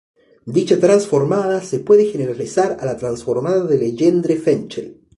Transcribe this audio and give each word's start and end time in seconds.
Dicha 0.47 0.79
transformada 0.79 1.61
se 1.61 1.79
puede 1.79 2.05
generalizar 2.05 2.75
a 2.79 2.87
la 2.87 2.97
transformada 2.97 3.65
de 3.65 3.77
Legendre-Fenchel. 3.77 4.99